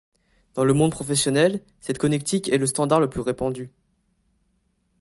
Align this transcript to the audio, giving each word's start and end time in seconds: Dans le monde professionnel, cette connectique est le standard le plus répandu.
Dans 0.55 0.63
le 0.63 0.73
monde 0.73 0.89
professionnel, 0.89 1.61
cette 1.79 1.99
connectique 1.99 2.49
est 2.49 2.57
le 2.57 2.65
standard 2.65 2.99
le 2.99 3.07
plus 3.07 3.21
répandu. 3.21 3.69